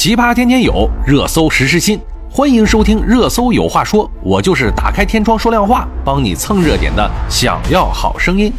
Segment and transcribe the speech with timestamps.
[0.00, 1.98] 奇葩天天有，热搜时时新。
[2.30, 7.10] 欢迎收听《热搜有话说》，我就是打开天窗说亮话，帮你蹭热点的。
[7.28, 8.52] 想要好声音。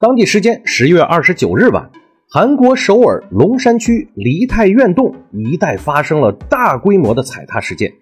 [0.00, 1.90] 当地时间十月二十九日晚，
[2.30, 7.92] 韩国首尔龙山区梨泰院洞一带发生了大规模的踩踏事件。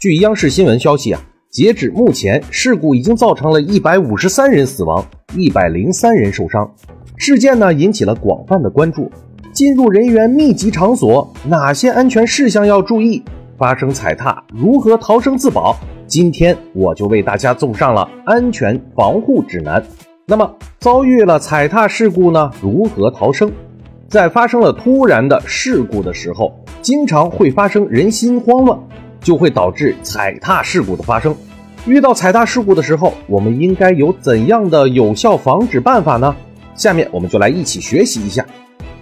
[0.00, 1.22] 据央视新闻消息啊，
[1.52, 5.06] 截止目前，事故已经造成了一百五十三人死亡，
[5.36, 6.68] 一百零三人受伤。
[7.16, 9.08] 事件呢引起了广泛的关注。
[9.56, 13.22] 进入人员密集场所，哪些安全事项要注意？
[13.56, 15.74] 发生踩踏，如何逃生自保？
[16.06, 19.82] 今天我就为大家送上了安全防护指南。
[20.26, 22.50] 那么，遭遇了踩踏事故呢？
[22.60, 23.50] 如何逃生？
[24.10, 28.78] 在发生了突然的事故的时候，经常会发生人心慌乱，
[29.22, 31.34] 就会导致踩踏事故的发生。
[31.86, 36.36] 遇到踩踏事故的时候，我们应该有怎样的有效防止办法呢？
[36.74, 38.44] 下面我们就来一起学习一下。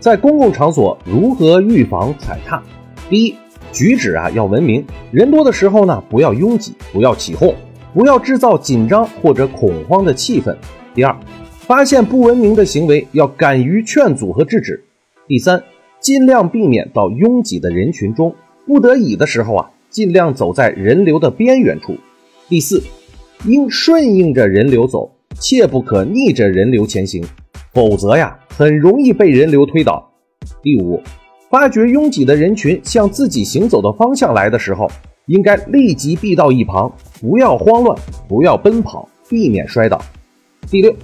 [0.04, 2.62] 在公共场所如何预防踩踏？
[3.08, 3.34] 第一，
[3.72, 7.54] 举止啊要文明，人多的时候呢不要拥挤，不要起哄，
[7.94, 10.54] 不要制造紧张或者恐慌的气氛。
[10.94, 11.16] 第二，
[11.60, 14.84] 发现不文明的行为要敢于劝阻和制止。
[15.26, 15.64] 第三，
[16.00, 18.34] 尽量避免到拥挤的人群中，
[18.66, 21.96] 不得已的时候啊尽量走在人流的边缘处。
[22.50, 22.82] 第四，
[23.46, 27.24] 应顺应着人流走，切不可逆着人流前行。
[27.72, 30.10] 否则呀，很容易被人流推倒。
[30.62, 31.02] 第五，
[31.50, 34.88] 发觉拥挤的人群向自己行走的方向来的时候，
[35.26, 40.00] 应该立即避到一旁，不要慌乱，不要奔跑，避免摔倒。
[40.70, 40.94] 第六，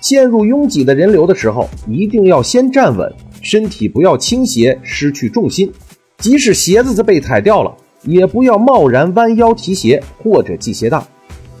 [0.00, 5.72] 陷入拥挤的人流的时候，一定要先站稳，身体不要倾斜，失去重心。
[6.18, 11.02] 即使鞋子被踩掉了，也不要贸然弯腰提鞋或者系鞋带。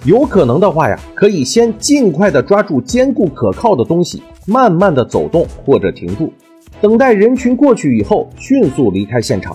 [0.04, 4.22] 有可能的话呀，可以先尽快的抓住坚固可靠的东西。
[4.48, 6.32] 慢慢的走动或者停住，
[6.80, 9.54] 等待人群过去以后，迅速离开现场。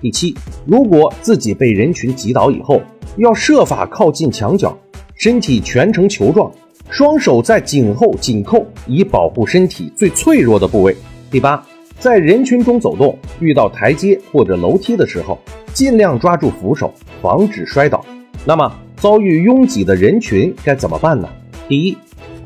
[0.00, 2.80] 第七，如果自己被人群挤倒以后，
[3.18, 4.74] 要设法靠近墙角，
[5.14, 6.50] 身体全程球状，
[6.88, 10.96] 双手在颈后紧扣，以保护身体最脆弱的部位。
[11.30, 11.62] 第八，
[11.98, 15.38] 在人群中走动，遇到台阶或者楼梯的时候，
[15.74, 16.90] 尽量抓住扶手，
[17.20, 18.02] 防止摔倒。
[18.46, 21.28] 那么，遭遇拥挤的人群该怎么办呢？
[21.68, 21.94] 第一。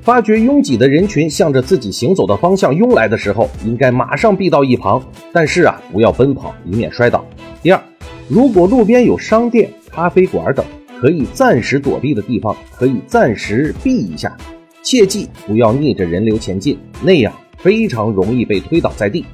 [0.04, 7.24] 发觉拥挤的人群向着自己行走的方向拥来的时候，应该马上避到一旁，但是啊，不要奔跑，以免摔倒。
[7.62, 7.82] 第二，
[8.28, 10.62] 如果路边有商店、咖啡馆等
[11.00, 14.36] 可以暂时躲避的地方，可以暂时避一下，
[14.82, 19.24] 切记不要逆着人流前进，那样非常容易被推倒在地。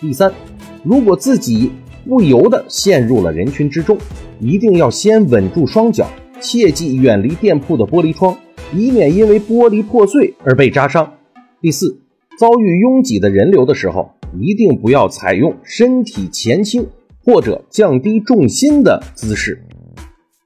[0.00, 0.32] 第三，
[0.82, 1.70] 如果自己
[2.08, 3.96] 不由得陷入了人群之中，
[4.40, 6.08] 一定要先稳住双脚，
[6.40, 8.36] 切记远离店铺的玻璃窗。
[8.74, 11.14] 以免因为玻璃破碎而被扎伤。
[11.60, 12.00] 第四，
[12.38, 16.86] 遭遇拥挤的人流的时候，一定不要采用身体前倾
[17.24, 19.64] 或者降低重心的姿势。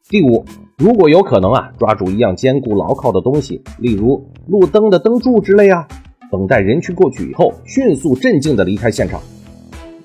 [0.09, 0.45] 第五，
[0.79, 5.89] 如果有可能啊，抓住一样坚固牢靠的东西，例如路灯的灯柱之类啊，
[6.31, 9.21] 等待人群过去以后，迅速镇静地离开现场。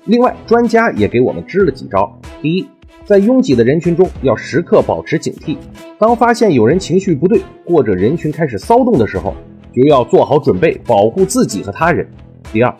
[0.06, 2.18] 另外，专家也给我们支了几招。
[2.42, 2.66] 第一，
[3.04, 5.56] 在拥挤的人群中，要时刻保持警惕。
[5.98, 9.34] 当发现有人情绪不对，或者人群开始骚动的时候，
[9.74, 12.08] 就要做好准备，保护自己和他人。
[12.52, 12.72] 第二，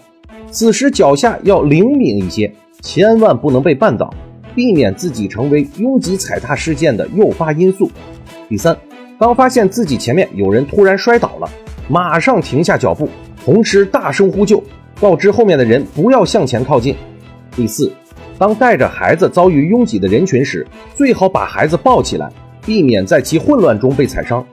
[0.52, 4.08] 此时脚下要灵敏一些，千万不能被绊倒，
[4.54, 7.90] 避免自己成为拥挤踩踏事件的诱发因素。
[8.48, 8.76] 第三，
[9.18, 11.50] 当发现自己前面有人突然摔倒了，
[11.88, 13.08] 马上停下脚步，
[13.44, 14.62] 同时大声呼救，
[15.00, 16.94] 告知后面的人不要向前靠近。
[17.56, 17.92] 第四。
[18.38, 20.64] 当带着孩子遭遇拥挤的人群时，
[20.94, 22.30] 最好把孩子抱起来，
[22.68, 24.46] 避免在其混乱中被踩伤。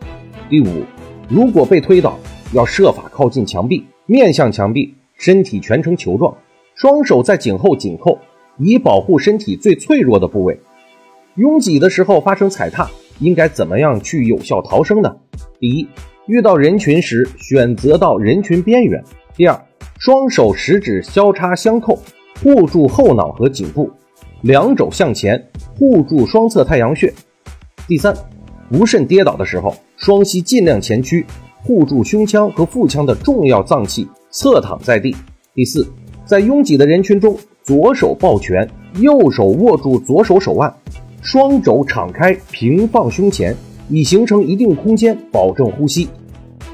[0.50, 0.86] 第五，
[1.28, 2.18] 如果被推倒，
[2.54, 6.34] 要设法靠近墙壁，面向墙壁，身体全程球状，
[6.76, 8.18] 双手在颈后紧扣，
[8.58, 10.58] 以保护身体最脆弱的部位。
[11.36, 12.90] 拥挤的时候发生踩踏，
[13.20, 15.14] 应该怎么样去有效逃生呢？
[15.60, 15.86] 第一，
[16.28, 19.04] 遇到人群时选择到人群边缘。
[19.36, 19.62] 第二，
[20.00, 22.00] 双手食指交叉相扣。
[22.42, 23.92] 护住后脑和颈部，
[24.42, 27.14] 两肘向前，护住双侧太阳穴。
[27.88, 28.12] 第三，
[28.72, 31.24] 不慎跌倒的时候，双膝尽量前屈，
[31.62, 35.16] 护住胸腔和腹腔的重要脏器，侧躺在地。
[35.54, 35.88] 第四，
[36.26, 38.68] 在拥挤的人群中，左手抱拳，
[39.00, 40.74] 右手握住左手手腕，
[41.22, 43.56] 双肘敞开平放胸前，
[43.88, 46.10] 以形成一定空间，保证呼吸。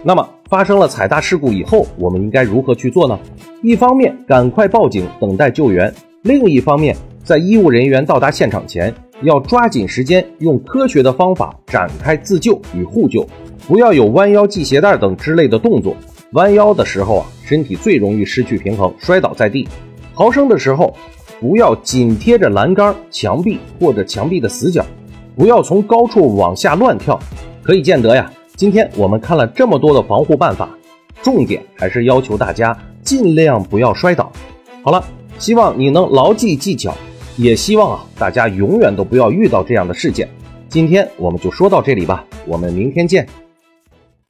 [0.03, 3.19] 那么，发生了踩踏事故以后，我们应该如何去做呢？
[3.61, 8.93] 一方面赶快报警等待救援，另一方面在医务人员到达现场前，
[9.23, 13.27] 要抓紧时间用科学的方法展开自救与互救，
[13.67, 15.95] 不要有弯腰系鞋带等之类的动作。
[16.33, 19.67] 弯腰的时候啊，身体最容易失去平衡，摔倒在地。
[20.15, 20.95] 逃生的时候，
[21.39, 24.85] 不要紧贴着栏杆、墙壁或者墙壁的死角，
[25.35, 27.19] 不要从高处往下乱跳。
[27.61, 30.69] 可以见得呀，今天我们看了这么多的防护办法，
[31.21, 34.31] 重点还是要求大家尽量不要摔倒。
[34.83, 35.03] 好了，
[35.37, 36.95] 希望你能牢记技巧，
[37.37, 40.27] 也希望啊大家永远都不要遇到这样的事件。
[40.69, 43.27] 今天我们就说到这里吧，我们明天见。